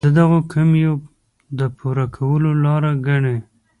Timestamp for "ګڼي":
3.07-3.37